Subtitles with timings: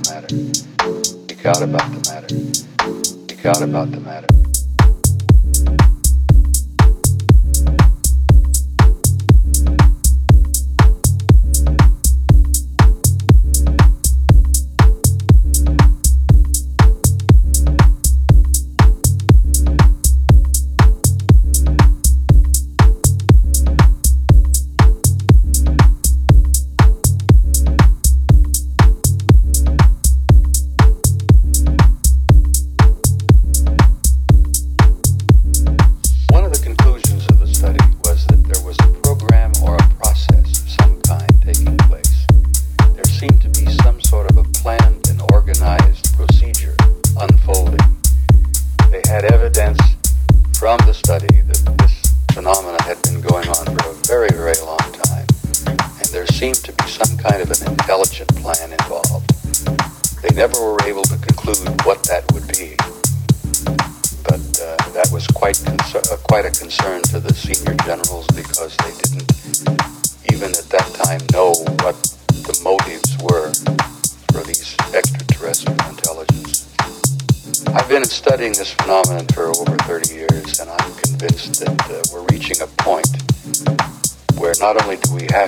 [0.00, 1.04] about the matter.
[1.04, 3.04] Speak out about the matter.
[3.04, 4.39] Speak out about the matter.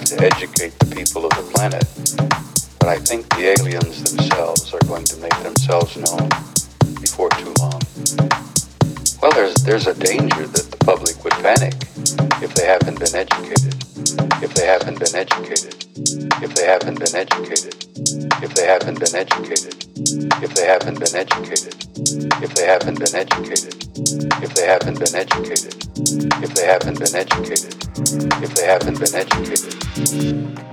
[0.02, 1.86] Have to educate the people of the planet,
[2.80, 6.28] but I think the aliens themselves are going to make themselves known
[6.98, 7.78] before too long.
[9.22, 11.74] Well, there's there's a danger that the public would panic
[12.42, 13.78] if they haven't been educated.
[14.42, 15.86] If they haven't been educated.
[16.42, 17.74] If they haven't been educated.
[18.42, 19.74] If they haven't been educated.
[20.42, 21.61] If they haven't been educated.
[22.82, 23.74] Haven't been educated.
[24.42, 25.86] If they haven't been educated.
[26.42, 27.76] If they haven't been educated.
[28.42, 30.71] If they haven't been educated.